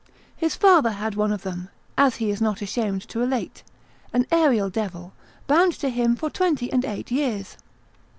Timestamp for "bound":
5.45-5.73